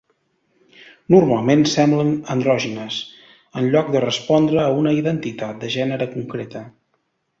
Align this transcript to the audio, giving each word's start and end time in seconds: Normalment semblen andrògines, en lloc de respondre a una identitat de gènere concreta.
Normalment 1.15 1.59
semblen 1.73 2.09
andrògines, 2.35 2.97
en 3.61 3.69
lloc 3.75 3.91
de 3.97 4.01
respondre 4.07 4.59
a 4.63 4.75
una 4.85 4.95
identitat 5.03 5.61
de 5.65 5.71
gènere 5.77 6.09
concreta. 6.17 6.65